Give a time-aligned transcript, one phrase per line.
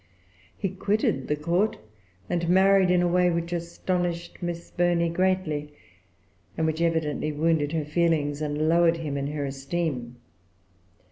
[0.57, 1.77] He[Pg 371] quitted the Court,
[2.27, 5.75] and married in a way which astonished Miss Burney greatly,
[6.57, 10.15] and which evidently wounded her feelings, and lowered him in her esteem.